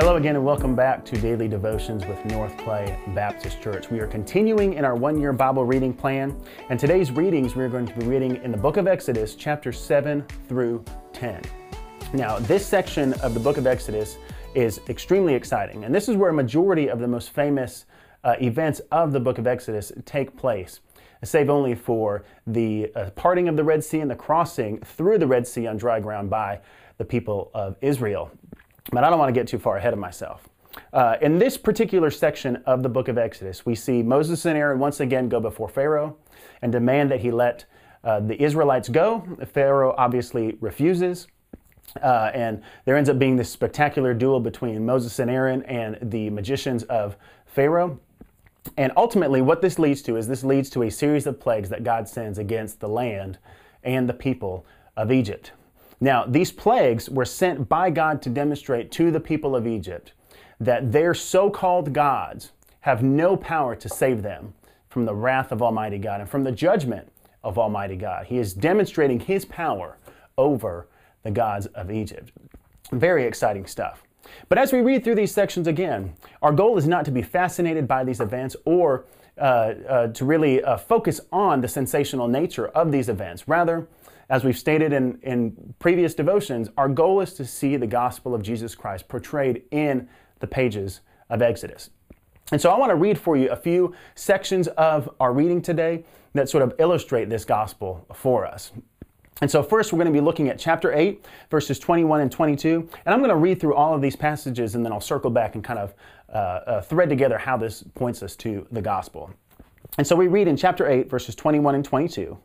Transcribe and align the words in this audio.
Hello 0.00 0.16
again, 0.16 0.34
and 0.34 0.42
welcome 0.42 0.74
back 0.74 1.04
to 1.04 1.20
Daily 1.20 1.46
Devotions 1.46 2.06
with 2.06 2.24
North 2.24 2.56
Clay 2.56 2.98
Baptist 3.08 3.60
Church. 3.60 3.90
We 3.90 4.00
are 4.00 4.06
continuing 4.06 4.72
in 4.72 4.82
our 4.82 4.94
one 4.94 5.20
year 5.20 5.30
Bible 5.34 5.66
reading 5.66 5.92
plan, 5.92 6.34
and 6.70 6.80
today's 6.80 7.12
readings 7.12 7.54
we 7.54 7.62
are 7.64 7.68
going 7.68 7.84
to 7.84 7.94
be 7.98 8.06
reading 8.06 8.42
in 8.42 8.50
the 8.50 8.56
book 8.56 8.78
of 8.78 8.86
Exodus, 8.86 9.34
chapter 9.34 9.72
7 9.72 10.24
through 10.48 10.82
10. 11.12 11.42
Now, 12.14 12.38
this 12.38 12.64
section 12.64 13.12
of 13.20 13.34
the 13.34 13.40
book 13.40 13.58
of 13.58 13.66
Exodus 13.66 14.16
is 14.54 14.80
extremely 14.88 15.34
exciting, 15.34 15.84
and 15.84 15.94
this 15.94 16.08
is 16.08 16.16
where 16.16 16.30
a 16.30 16.32
majority 16.34 16.88
of 16.88 16.98
the 16.98 17.06
most 17.06 17.34
famous 17.34 17.84
uh, 18.24 18.36
events 18.40 18.80
of 18.90 19.12
the 19.12 19.20
book 19.20 19.36
of 19.36 19.46
Exodus 19.46 19.92
take 20.06 20.34
place, 20.34 20.80
save 21.22 21.50
only 21.50 21.74
for 21.74 22.24
the 22.46 22.90
uh, 22.96 23.10
parting 23.10 23.48
of 23.48 23.56
the 23.56 23.64
Red 23.64 23.84
Sea 23.84 24.00
and 24.00 24.10
the 24.10 24.16
crossing 24.16 24.78
through 24.78 25.18
the 25.18 25.26
Red 25.26 25.46
Sea 25.46 25.66
on 25.66 25.76
dry 25.76 26.00
ground 26.00 26.30
by 26.30 26.60
the 26.96 27.04
people 27.04 27.50
of 27.52 27.76
Israel. 27.82 28.30
But 28.90 29.04
I 29.04 29.10
don't 29.10 29.18
want 29.18 29.34
to 29.34 29.38
get 29.38 29.48
too 29.48 29.58
far 29.58 29.76
ahead 29.76 29.92
of 29.92 29.98
myself. 29.98 30.48
Uh, 30.92 31.16
in 31.20 31.38
this 31.38 31.56
particular 31.56 32.10
section 32.10 32.56
of 32.66 32.82
the 32.82 32.88
book 32.88 33.08
of 33.08 33.18
Exodus, 33.18 33.66
we 33.66 33.74
see 33.74 34.02
Moses 34.02 34.44
and 34.46 34.56
Aaron 34.56 34.78
once 34.78 35.00
again 35.00 35.28
go 35.28 35.40
before 35.40 35.68
Pharaoh 35.68 36.16
and 36.62 36.72
demand 36.72 37.10
that 37.10 37.20
he 37.20 37.30
let 37.30 37.64
uh, 38.04 38.20
the 38.20 38.40
Israelites 38.42 38.88
go. 38.88 39.26
Pharaoh 39.52 39.94
obviously 39.98 40.56
refuses. 40.60 41.26
Uh, 42.00 42.30
and 42.34 42.62
there 42.84 42.96
ends 42.96 43.10
up 43.10 43.18
being 43.18 43.36
this 43.36 43.50
spectacular 43.50 44.14
duel 44.14 44.38
between 44.38 44.86
Moses 44.86 45.18
and 45.18 45.30
Aaron 45.30 45.62
and 45.64 45.98
the 46.00 46.30
magicians 46.30 46.84
of 46.84 47.16
Pharaoh. 47.46 47.98
And 48.76 48.92
ultimately, 48.96 49.40
what 49.42 49.60
this 49.60 49.78
leads 49.78 50.02
to 50.02 50.16
is 50.16 50.28
this 50.28 50.44
leads 50.44 50.70
to 50.70 50.82
a 50.82 50.90
series 50.90 51.26
of 51.26 51.40
plagues 51.40 51.68
that 51.70 51.82
God 51.82 52.08
sends 52.08 52.38
against 52.38 52.78
the 52.78 52.88
land 52.88 53.38
and 53.82 54.08
the 54.08 54.14
people 54.14 54.64
of 54.96 55.10
Egypt. 55.10 55.52
Now, 56.00 56.24
these 56.26 56.50
plagues 56.50 57.10
were 57.10 57.26
sent 57.26 57.68
by 57.68 57.90
God 57.90 58.22
to 58.22 58.30
demonstrate 58.30 58.90
to 58.92 59.10
the 59.10 59.20
people 59.20 59.54
of 59.54 59.66
Egypt 59.66 60.12
that 60.58 60.92
their 60.92 61.14
so 61.14 61.50
called 61.50 61.92
gods 61.92 62.52
have 62.80 63.02
no 63.02 63.36
power 63.36 63.76
to 63.76 63.88
save 63.88 64.22
them 64.22 64.54
from 64.88 65.04
the 65.04 65.14
wrath 65.14 65.52
of 65.52 65.62
Almighty 65.62 65.98
God 65.98 66.20
and 66.20 66.28
from 66.28 66.44
the 66.44 66.52
judgment 66.52 67.10
of 67.44 67.58
Almighty 67.58 67.96
God. 67.96 68.26
He 68.26 68.38
is 68.38 68.54
demonstrating 68.54 69.20
his 69.20 69.44
power 69.44 69.98
over 70.38 70.88
the 71.22 71.30
gods 71.30 71.66
of 71.66 71.90
Egypt. 71.90 72.32
Very 72.92 73.24
exciting 73.24 73.66
stuff. 73.66 74.02
But 74.48 74.58
as 74.58 74.72
we 74.72 74.80
read 74.80 75.04
through 75.04 75.14
these 75.16 75.32
sections 75.32 75.66
again, 75.66 76.14
our 76.42 76.52
goal 76.52 76.78
is 76.78 76.86
not 76.86 77.04
to 77.06 77.10
be 77.10 77.22
fascinated 77.22 77.86
by 77.86 78.04
these 78.04 78.20
events 78.20 78.56
or 78.64 79.04
uh, 79.38 79.74
uh, 79.88 80.06
to 80.08 80.24
really 80.24 80.62
uh, 80.62 80.76
focus 80.76 81.20
on 81.32 81.60
the 81.60 81.68
sensational 81.68 82.28
nature 82.28 82.68
of 82.68 82.92
these 82.92 83.08
events. 83.08 83.48
Rather, 83.48 83.86
as 84.30 84.44
we've 84.44 84.56
stated 84.56 84.92
in, 84.92 85.18
in 85.22 85.74
previous 85.80 86.14
devotions, 86.14 86.70
our 86.76 86.88
goal 86.88 87.20
is 87.20 87.34
to 87.34 87.44
see 87.44 87.76
the 87.76 87.86
gospel 87.86 88.32
of 88.32 88.42
Jesus 88.42 88.76
Christ 88.76 89.08
portrayed 89.08 89.64
in 89.72 90.08
the 90.38 90.46
pages 90.46 91.00
of 91.28 91.42
Exodus. 91.42 91.90
And 92.52 92.60
so 92.60 92.70
I 92.70 92.78
want 92.78 92.90
to 92.90 92.96
read 92.96 93.18
for 93.18 93.36
you 93.36 93.50
a 93.50 93.56
few 93.56 93.92
sections 94.14 94.68
of 94.68 95.10
our 95.18 95.32
reading 95.32 95.60
today 95.60 96.04
that 96.34 96.48
sort 96.48 96.62
of 96.62 96.72
illustrate 96.78 97.28
this 97.28 97.44
gospel 97.44 98.06
for 98.14 98.46
us. 98.46 98.70
And 99.40 99.50
so, 99.50 99.62
first, 99.62 99.92
we're 99.92 99.96
going 99.96 100.12
to 100.12 100.12
be 100.12 100.24
looking 100.24 100.48
at 100.48 100.58
chapter 100.58 100.92
8, 100.92 101.24
verses 101.50 101.78
21 101.78 102.20
and 102.20 102.30
22. 102.30 102.88
And 103.06 103.14
I'm 103.14 103.20
going 103.20 103.30
to 103.30 103.36
read 103.36 103.58
through 103.58 103.74
all 103.74 103.94
of 103.94 104.02
these 104.02 104.14
passages 104.14 104.74
and 104.74 104.84
then 104.84 104.92
I'll 104.92 105.00
circle 105.00 105.30
back 105.30 105.54
and 105.54 105.64
kind 105.64 105.78
of 105.78 105.94
uh, 106.28 106.36
uh, 106.36 106.80
thread 106.82 107.08
together 107.08 107.38
how 107.38 107.56
this 107.56 107.82
points 107.94 108.22
us 108.22 108.36
to 108.36 108.66
the 108.70 108.82
gospel. 108.82 109.30
And 109.96 110.06
so, 110.06 110.14
we 110.14 110.28
read 110.28 110.46
in 110.46 110.56
chapter 110.56 110.86
8, 110.86 111.08
verses 111.08 111.34
21 111.34 111.74
and 111.74 111.84
22 111.84 112.38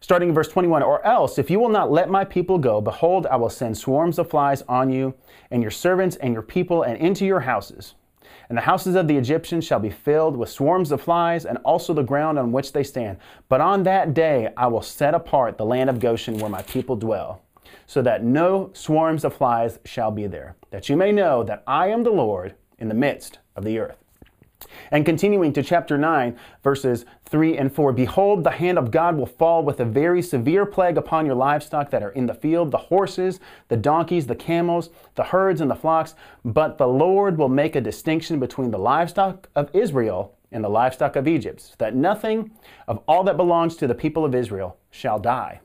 starting 0.00 0.28
in 0.28 0.34
verse 0.34 0.48
21 0.48 0.82
Or 0.82 1.04
else, 1.04 1.38
if 1.38 1.50
you 1.50 1.58
will 1.58 1.68
not 1.68 1.90
let 1.90 2.10
my 2.10 2.24
people 2.24 2.58
go, 2.58 2.80
behold, 2.80 3.26
I 3.26 3.36
will 3.36 3.50
send 3.50 3.76
swarms 3.76 4.18
of 4.18 4.30
flies 4.30 4.62
on 4.68 4.90
you, 4.90 5.14
and 5.50 5.62
your 5.62 5.70
servants, 5.70 6.16
and 6.16 6.32
your 6.32 6.42
people, 6.42 6.82
and 6.82 6.96
into 6.98 7.24
your 7.24 7.40
houses. 7.40 7.94
And 8.48 8.56
the 8.56 8.62
houses 8.62 8.94
of 8.94 9.08
the 9.08 9.16
Egyptians 9.16 9.64
shall 9.64 9.78
be 9.78 9.90
filled 9.90 10.36
with 10.36 10.48
swarms 10.48 10.90
of 10.90 11.02
flies, 11.02 11.44
and 11.44 11.58
also 11.58 11.92
the 11.92 12.02
ground 12.02 12.38
on 12.38 12.52
which 12.52 12.72
they 12.72 12.82
stand. 12.82 13.18
But 13.48 13.60
on 13.60 13.82
that 13.82 14.14
day 14.14 14.52
I 14.56 14.68
will 14.68 14.82
set 14.82 15.14
apart 15.14 15.58
the 15.58 15.66
land 15.66 15.90
of 15.90 16.00
Goshen 16.00 16.38
where 16.38 16.50
my 16.50 16.62
people 16.62 16.96
dwell, 16.96 17.42
so 17.86 18.00
that 18.02 18.24
no 18.24 18.70
swarms 18.72 19.24
of 19.24 19.34
flies 19.34 19.78
shall 19.84 20.10
be 20.10 20.26
there, 20.26 20.56
that 20.70 20.88
you 20.88 20.96
may 20.96 21.12
know 21.12 21.42
that 21.44 21.62
I 21.66 21.88
am 21.88 22.04
the 22.04 22.10
Lord 22.10 22.54
in 22.78 22.88
the 22.88 22.94
midst 22.94 23.38
of 23.54 23.64
the 23.64 23.78
earth. 23.78 24.02
And 24.90 25.04
continuing 25.04 25.52
to 25.52 25.62
chapter 25.62 25.98
9, 25.98 26.36
verses 26.62 27.04
3 27.26 27.56
and 27.56 27.72
4 27.72 27.92
Behold, 27.92 28.44
the 28.44 28.50
hand 28.50 28.78
of 28.78 28.90
God 28.90 29.16
will 29.16 29.26
fall 29.26 29.62
with 29.62 29.80
a 29.80 29.84
very 29.84 30.22
severe 30.22 30.66
plague 30.66 30.96
upon 30.96 31.26
your 31.26 31.34
livestock 31.34 31.90
that 31.90 32.02
are 32.02 32.10
in 32.10 32.26
the 32.26 32.34
field 32.34 32.70
the 32.70 32.78
horses, 32.78 33.40
the 33.68 33.76
donkeys, 33.76 34.26
the 34.26 34.34
camels, 34.34 34.90
the 35.14 35.24
herds, 35.24 35.60
and 35.60 35.70
the 35.70 35.74
flocks. 35.74 36.14
But 36.44 36.78
the 36.78 36.88
Lord 36.88 37.38
will 37.38 37.48
make 37.48 37.76
a 37.76 37.80
distinction 37.80 38.40
between 38.40 38.70
the 38.70 38.78
livestock 38.78 39.48
of 39.54 39.70
Israel 39.74 40.34
and 40.50 40.64
the 40.64 40.68
livestock 40.68 41.16
of 41.16 41.28
Egypt, 41.28 41.60
so 41.60 41.74
that 41.78 41.94
nothing 41.94 42.50
of 42.86 43.02
all 43.06 43.22
that 43.24 43.36
belongs 43.36 43.76
to 43.76 43.86
the 43.86 43.94
people 43.94 44.24
of 44.24 44.34
Israel 44.34 44.78
shall 44.90 45.18
die. 45.18 45.60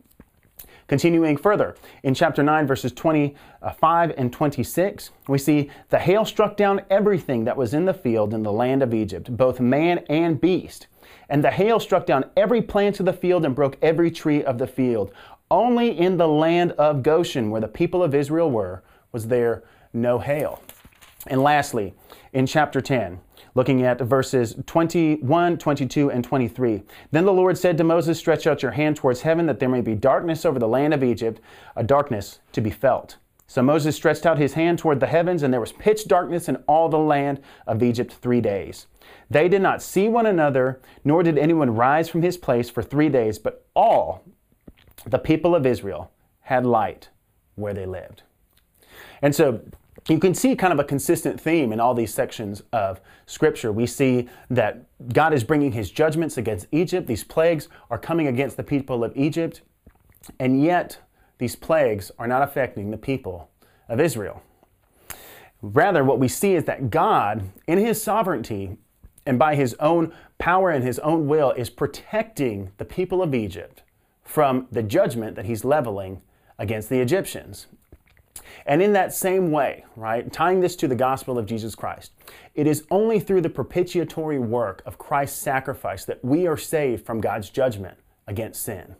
Continuing 0.93 1.37
further, 1.37 1.75
in 2.03 2.13
chapter 2.13 2.43
9, 2.43 2.67
verses 2.67 2.91
25 2.91 4.13
and 4.15 4.31
26, 4.31 5.09
we 5.27 5.39
see 5.39 5.71
the 5.89 5.97
hail 5.97 6.23
struck 6.23 6.55
down 6.55 6.81
everything 6.91 7.45
that 7.45 7.57
was 7.57 7.73
in 7.73 7.85
the 7.85 7.95
field 7.95 8.31
in 8.31 8.43
the 8.43 8.51
land 8.51 8.83
of 8.83 8.93
Egypt, 8.93 9.35
both 9.35 9.59
man 9.59 10.05
and 10.07 10.39
beast. 10.39 10.85
And 11.29 11.43
the 11.43 11.49
hail 11.49 11.79
struck 11.79 12.05
down 12.05 12.25
every 12.37 12.61
plant 12.61 12.99
of 12.99 13.07
the 13.07 13.13
field 13.13 13.43
and 13.43 13.55
broke 13.55 13.75
every 13.81 14.11
tree 14.11 14.43
of 14.43 14.59
the 14.59 14.67
field. 14.67 15.11
Only 15.49 15.97
in 15.97 16.17
the 16.17 16.27
land 16.27 16.73
of 16.73 17.01
Goshen, 17.01 17.49
where 17.49 17.61
the 17.61 17.67
people 17.67 18.03
of 18.03 18.13
Israel 18.13 18.51
were, 18.51 18.83
was 19.11 19.29
there 19.29 19.63
no 19.93 20.19
hail. 20.19 20.61
And 21.27 21.41
lastly, 21.41 21.93
in 22.33 22.45
chapter 22.45 22.81
10, 22.81 23.19
looking 23.55 23.83
at 23.83 24.01
verses 24.01 24.55
21, 24.65 25.57
22, 25.57 26.11
and 26.11 26.23
23. 26.23 26.83
Then 27.11 27.25
the 27.25 27.33
Lord 27.33 27.57
said 27.57 27.77
to 27.77 27.83
Moses, 27.83 28.19
Stretch 28.19 28.47
out 28.47 28.61
your 28.61 28.71
hand 28.71 28.97
towards 28.97 29.21
heaven, 29.21 29.45
that 29.45 29.59
there 29.59 29.69
may 29.69 29.81
be 29.81 29.95
darkness 29.95 30.45
over 30.45 30.59
the 30.59 30.67
land 30.67 30.93
of 30.93 31.03
Egypt, 31.03 31.39
a 31.75 31.83
darkness 31.83 32.39
to 32.51 32.61
be 32.61 32.71
felt. 32.71 33.17
So 33.47 33.61
Moses 33.61 33.95
stretched 33.95 34.25
out 34.25 34.39
his 34.39 34.53
hand 34.53 34.79
toward 34.79 34.99
the 34.99 35.07
heavens, 35.07 35.43
and 35.43 35.53
there 35.53 35.61
was 35.61 35.73
pitch 35.73 36.07
darkness 36.07 36.49
in 36.49 36.55
all 36.67 36.89
the 36.89 36.97
land 36.97 37.39
of 37.67 37.83
Egypt 37.83 38.13
three 38.13 38.41
days. 38.41 38.87
They 39.29 39.47
did 39.47 39.61
not 39.61 39.81
see 39.81 40.09
one 40.09 40.25
another, 40.25 40.81
nor 41.03 41.23
did 41.23 41.37
anyone 41.37 41.75
rise 41.75 42.09
from 42.09 42.21
his 42.21 42.37
place 42.37 42.69
for 42.69 42.81
three 42.81 43.09
days, 43.09 43.37
but 43.37 43.65
all 43.75 44.23
the 45.05 45.19
people 45.19 45.55
of 45.55 45.65
Israel 45.65 46.11
had 46.41 46.65
light 46.65 47.09
where 47.55 47.73
they 47.73 47.85
lived. 47.85 48.23
And 49.21 49.35
so 49.35 49.61
you 50.07 50.19
can 50.19 50.33
see 50.33 50.55
kind 50.55 50.73
of 50.73 50.79
a 50.79 50.83
consistent 50.83 51.39
theme 51.39 51.71
in 51.71 51.79
all 51.79 51.93
these 51.93 52.13
sections 52.13 52.61
of 52.73 52.99
Scripture. 53.25 53.71
We 53.71 53.85
see 53.85 54.27
that 54.49 54.83
God 55.13 55.33
is 55.33 55.43
bringing 55.43 55.71
his 55.71 55.91
judgments 55.91 56.37
against 56.37 56.67
Egypt. 56.71 57.07
These 57.07 57.23
plagues 57.23 57.69
are 57.89 57.97
coming 57.97 58.27
against 58.27 58.57
the 58.57 58.63
people 58.63 59.03
of 59.03 59.15
Egypt, 59.15 59.61
and 60.39 60.61
yet 60.61 60.97
these 61.37 61.55
plagues 61.55 62.11
are 62.19 62.27
not 62.27 62.41
affecting 62.41 62.91
the 62.91 62.97
people 62.97 63.49
of 63.87 63.99
Israel. 63.99 64.41
Rather, 65.61 66.03
what 66.03 66.19
we 66.19 66.27
see 66.27 66.55
is 66.55 66.65
that 66.65 66.89
God, 66.89 67.49
in 67.67 67.77
his 67.77 68.03
sovereignty 68.03 68.77
and 69.25 69.39
by 69.39 69.55
his 69.55 69.73
own 69.79 70.11
power 70.37 70.69
and 70.69 70.83
his 70.83 70.99
own 70.99 71.27
will, 71.27 71.51
is 71.51 71.69
protecting 71.69 72.71
the 72.77 72.85
people 72.85 73.21
of 73.21 73.33
Egypt 73.33 73.83
from 74.21 74.67
the 74.71 74.83
judgment 74.83 75.37
that 75.37 75.45
he's 75.45 75.63
leveling 75.63 76.21
against 76.59 76.89
the 76.89 76.99
Egyptians. 76.99 77.67
And 78.65 78.81
in 78.81 78.93
that 78.93 79.13
same 79.13 79.51
way, 79.51 79.85
right, 79.95 80.31
tying 80.31 80.61
this 80.61 80.75
to 80.77 80.87
the 80.87 80.95
gospel 80.95 81.37
of 81.37 81.45
Jesus 81.45 81.75
Christ, 81.75 82.11
it 82.55 82.67
is 82.67 82.85
only 82.89 83.19
through 83.19 83.41
the 83.41 83.49
propitiatory 83.49 84.39
work 84.39 84.81
of 84.85 84.97
Christ's 84.97 85.39
sacrifice 85.39 86.05
that 86.05 86.23
we 86.23 86.47
are 86.47 86.57
saved 86.57 87.05
from 87.05 87.21
God's 87.21 87.49
judgment 87.49 87.97
against 88.27 88.63
sin. 88.63 88.95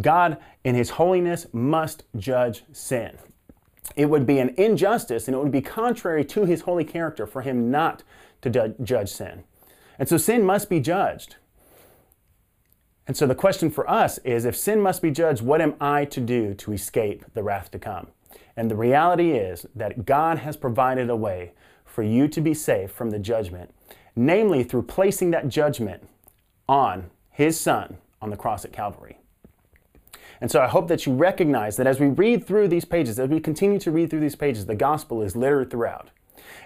God, 0.00 0.38
in 0.62 0.74
His 0.74 0.90
holiness, 0.90 1.46
must 1.52 2.04
judge 2.16 2.64
sin. 2.72 3.16
It 3.94 4.06
would 4.06 4.26
be 4.26 4.38
an 4.38 4.54
injustice 4.56 5.26
and 5.26 5.34
it 5.34 5.38
would 5.38 5.52
be 5.52 5.62
contrary 5.62 6.24
to 6.26 6.44
His 6.44 6.62
holy 6.62 6.84
character 6.84 7.26
for 7.26 7.42
Him 7.42 7.70
not 7.70 8.02
to 8.42 8.74
judge 8.82 9.08
sin. 9.08 9.44
And 9.98 10.08
so 10.08 10.18
sin 10.18 10.44
must 10.44 10.68
be 10.68 10.80
judged. 10.80 11.36
And 13.06 13.16
so 13.16 13.26
the 13.26 13.34
question 13.34 13.70
for 13.70 13.88
us 13.88 14.18
is 14.18 14.44
if 14.44 14.56
sin 14.56 14.80
must 14.80 15.00
be 15.00 15.10
judged, 15.10 15.40
what 15.40 15.60
am 15.60 15.74
I 15.80 16.04
to 16.06 16.20
do 16.20 16.54
to 16.54 16.72
escape 16.72 17.24
the 17.34 17.42
wrath 17.42 17.70
to 17.70 17.78
come? 17.78 18.08
And 18.56 18.70
the 18.70 18.76
reality 18.76 19.32
is 19.32 19.66
that 19.74 20.06
God 20.06 20.38
has 20.38 20.56
provided 20.56 21.10
a 21.10 21.16
way 21.16 21.52
for 21.84 22.02
you 22.02 22.28
to 22.28 22.40
be 22.40 22.54
safe 22.54 22.90
from 22.90 23.10
the 23.10 23.18
judgment, 23.18 23.72
namely 24.14 24.62
through 24.62 24.82
placing 24.82 25.30
that 25.32 25.48
judgment 25.48 26.08
on 26.68 27.10
His 27.30 27.58
Son 27.58 27.98
on 28.20 28.30
the 28.30 28.36
cross 28.36 28.64
at 28.64 28.72
Calvary. 28.72 29.18
And 30.40 30.50
so 30.50 30.60
I 30.60 30.66
hope 30.66 30.88
that 30.88 31.06
you 31.06 31.14
recognize 31.14 31.76
that 31.76 31.86
as 31.86 32.00
we 32.00 32.08
read 32.08 32.46
through 32.46 32.68
these 32.68 32.84
pages, 32.84 33.18
as 33.18 33.28
we 33.28 33.40
continue 33.40 33.78
to 33.78 33.90
read 33.90 34.10
through 34.10 34.20
these 34.20 34.36
pages, 34.36 34.66
the 34.66 34.74
gospel 34.74 35.22
is 35.22 35.36
littered 35.36 35.70
throughout. 35.70 36.10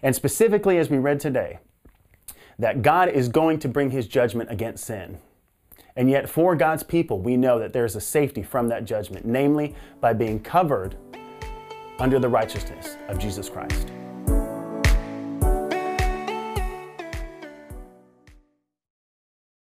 And 0.02 0.14
specifically 0.14 0.78
as 0.78 0.90
we 0.90 0.98
read 0.98 1.20
today, 1.20 1.58
that 2.58 2.82
God 2.82 3.08
is 3.08 3.28
going 3.28 3.58
to 3.60 3.68
bring 3.68 3.90
his 3.90 4.06
judgment 4.06 4.50
against 4.50 4.84
sin. 4.84 5.18
And 5.96 6.10
yet, 6.10 6.28
for 6.28 6.54
God's 6.54 6.82
people, 6.82 7.20
we 7.20 7.36
know 7.36 7.58
that 7.58 7.72
there's 7.72 7.96
a 7.96 8.00
safety 8.00 8.42
from 8.42 8.68
that 8.68 8.84
judgment, 8.84 9.26
namely 9.26 9.74
by 10.00 10.12
being 10.12 10.40
covered 10.40 10.96
under 12.00 12.18
the 12.18 12.28
righteousness 12.28 12.96
of 13.08 13.18
Jesus 13.18 13.48
Christ. 13.48 13.88